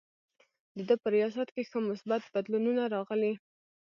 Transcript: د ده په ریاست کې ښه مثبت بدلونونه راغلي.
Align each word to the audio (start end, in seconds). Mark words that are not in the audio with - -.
د 0.77 0.79
ده 0.87 0.95
په 1.01 1.07
ریاست 1.15 1.47
کې 1.55 1.63
ښه 1.69 1.79
مثبت 1.89 2.21
بدلونونه 2.33 2.83
راغلي. 2.95 3.33